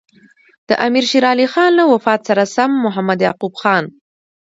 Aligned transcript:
د 0.67 0.69
امیر 0.85 1.05
شېر 1.11 1.23
علي 1.31 1.47
خان 1.53 1.71
له 1.79 1.83
وفات 1.93 2.21
سره 2.29 2.43
سم 2.55 2.71
محمد 2.85 3.19
یعقوب 3.27 3.53
خان. 3.61 3.85